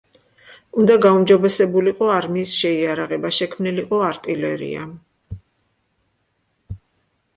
უნდა 0.83 0.95
გაუმჯობესებულიყო 1.03 2.07
არმიის 2.13 2.55
შეიარაღება, 2.61 3.33
შექმნილიყო 3.41 4.03
არტილერია. 4.09 4.89